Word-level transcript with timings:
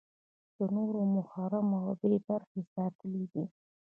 ده 0.55 0.65
نور 0.75 0.93
محروم 1.15 1.67
او 1.79 1.89
بې 1.99 2.17
برخې 2.27 2.61
ساتلي 2.73 3.23
دي. 3.31 3.43